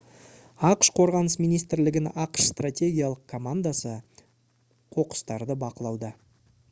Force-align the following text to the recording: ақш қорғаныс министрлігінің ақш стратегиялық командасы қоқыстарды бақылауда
ақш 0.69 0.87
қорғаныс 0.99 1.35
министрлігінің 1.41 2.17
ақш 2.23 2.45
стратегиялық 2.53 3.21
командасы 3.35 3.93
қоқыстарды 4.97 5.59
бақылауда 5.67 6.13